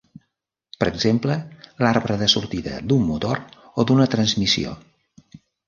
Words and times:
Per 0.83 0.87
exemple 0.91 1.35
l'arbre 1.87 2.17
de 2.23 2.31
sortida 2.35 2.81
d'un 2.89 3.05
motor 3.13 3.45
o 3.83 3.87
d'una 3.93 4.11
transmissió. 4.17 4.77